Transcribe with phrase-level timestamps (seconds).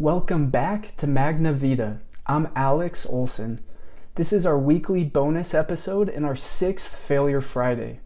[0.00, 1.98] Welcome back to Magna Vita.
[2.26, 3.60] I'm Alex Olson.
[4.14, 8.00] This is our weekly bonus episode in our sixth Failure Friday.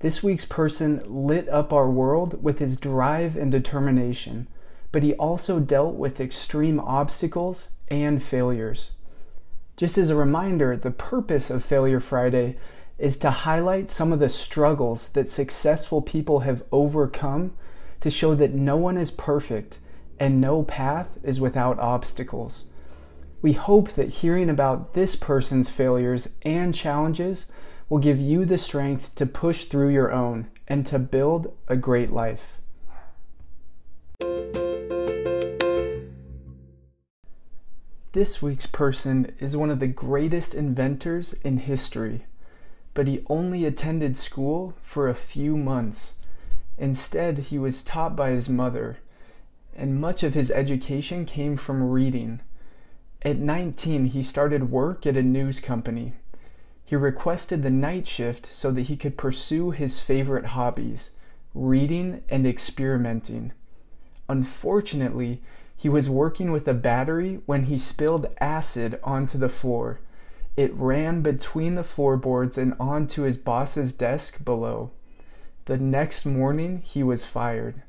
[0.00, 4.48] This week's person lit up our world with his drive and determination,
[4.90, 8.90] but he also dealt with extreme obstacles and failures.
[9.76, 12.56] Just as a reminder, the purpose of Failure Friday
[12.98, 17.52] is to highlight some of the struggles that successful people have overcome
[18.00, 19.78] to show that no one is perfect
[20.20, 22.64] and no path is without obstacles.
[23.40, 27.50] We hope that hearing about this person's failures and challenges
[27.88, 32.10] will give you the strength to push through your own and to build a great
[32.10, 32.58] life.
[38.12, 42.24] This week's person is one of the greatest inventors in history,
[42.92, 46.14] but he only attended school for a few months.
[46.76, 48.98] Instead, he was taught by his mother
[49.78, 52.40] and much of his education came from reading.
[53.22, 56.14] At 19, he started work at a news company.
[56.84, 61.10] He requested the night shift so that he could pursue his favorite hobbies,
[61.54, 63.52] reading and experimenting.
[64.28, 65.40] Unfortunately,
[65.76, 70.00] he was working with a battery when he spilled acid onto the floor.
[70.56, 74.90] It ran between the floorboards and onto his boss's desk below.
[75.66, 77.82] The next morning, he was fired.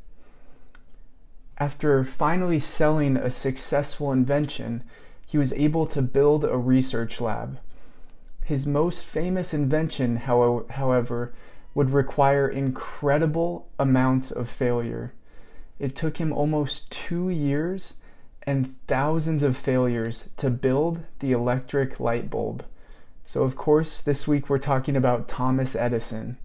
[1.59, 4.83] After finally selling a successful invention,
[5.25, 7.59] he was able to build a research lab.
[8.45, 11.33] His most famous invention, however,
[11.75, 15.13] would require incredible amounts of failure.
[15.79, 17.95] It took him almost two years
[18.43, 22.65] and thousands of failures to build the electric light bulb.
[23.25, 26.37] So, of course, this week we're talking about Thomas Edison.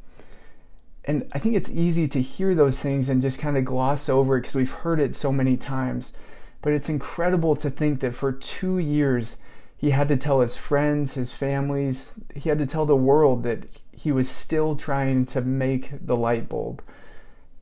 [1.05, 4.37] And I think it's easy to hear those things and just kind of gloss over
[4.37, 6.15] it because we've heard it so many times.
[6.63, 9.37] But it's incredible to think that for two years,
[9.77, 13.67] he had to tell his friends, his families, he had to tell the world that
[13.93, 16.83] he was still trying to make the light bulb.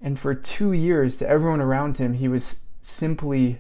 [0.01, 3.59] And for two years, to everyone around him, he was simply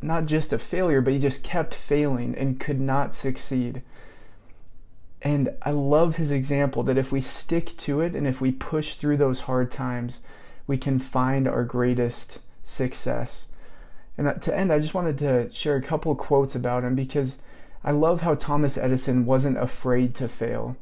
[0.00, 3.82] not just a failure, but he just kept failing and could not succeed.
[5.24, 8.96] And I love his example that if we stick to it and if we push
[8.96, 10.20] through those hard times,
[10.66, 13.46] we can find our greatest success.
[14.18, 17.38] And to end, I just wanted to share a couple quotes about him because
[17.82, 20.76] I love how Thomas Edison wasn't afraid to fail.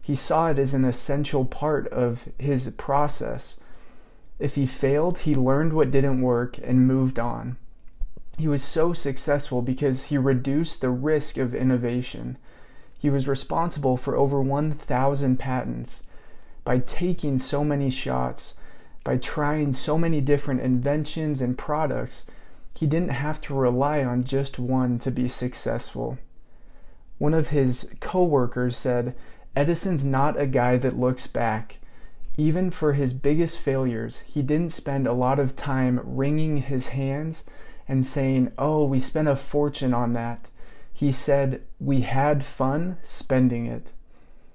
[0.00, 3.58] He saw it as an essential part of his process.
[4.38, 7.56] If he failed, he learned what didn't work and moved on.
[8.38, 12.38] He was so successful because he reduced the risk of innovation.
[12.98, 16.02] He was responsible for over 1,000 patents.
[16.64, 18.54] By taking so many shots,
[19.04, 22.26] by trying so many different inventions and products,
[22.74, 26.18] he didn't have to rely on just one to be successful.
[27.18, 29.14] One of his coworkers said,
[29.56, 31.78] Edison's not a guy that looks back.
[32.36, 37.44] Even for his biggest failures, he didn't spend a lot of time wringing his hands
[37.88, 40.48] and saying, Oh, we spent a fortune on that
[40.98, 43.92] he said, We had fun spending it.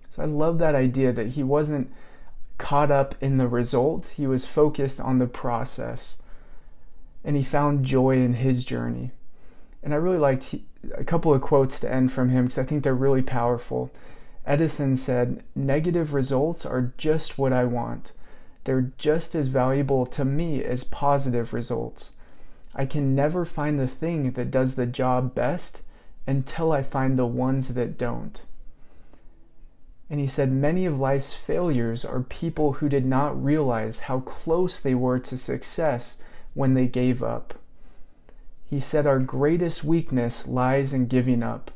[0.09, 1.90] So I love that idea that he wasn't
[2.58, 6.18] caught up in the result, he was focused on the process.
[7.24, 9.12] And he found joy in his journey.
[9.82, 12.66] And I really liked he, a couple of quotes to end from him because I
[12.66, 13.90] think they're really powerful.
[14.46, 18.12] Edison said, Negative results are just what I want.
[18.66, 22.12] They're just as valuable to me as positive results.
[22.76, 25.80] I can never find the thing that does the job best
[26.25, 28.41] until I find the ones that don't.
[30.09, 34.79] And he said, Many of life's failures are people who did not realize how close
[34.79, 36.17] they were to success
[36.53, 37.56] when they gave up.
[38.69, 41.72] He said, Our greatest weakness lies in giving up.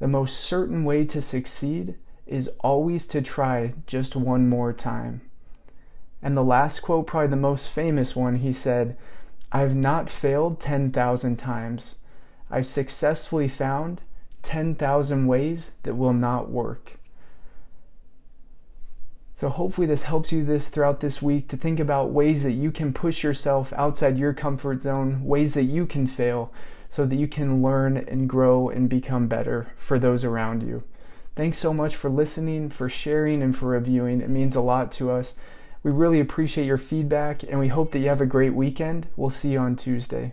[0.00, 1.94] The most certain way to succeed
[2.26, 5.22] is always to try just one more time.
[6.22, 8.96] And the last quote, probably the most famous one, he said,
[9.50, 11.94] I've not failed 10,000 times.
[12.50, 14.00] I've successfully found
[14.42, 16.98] 10,000 ways that will not work.
[19.36, 22.72] So hopefully this helps you this throughout this week to think about ways that you
[22.72, 26.52] can push yourself outside your comfort zone, ways that you can fail
[26.88, 30.82] so that you can learn and grow and become better for those around you.
[31.36, 34.20] Thanks so much for listening, for sharing and for reviewing.
[34.20, 35.36] It means a lot to us.
[35.84, 39.06] We really appreciate your feedback and we hope that you have a great weekend.
[39.16, 40.32] We'll see you on Tuesday.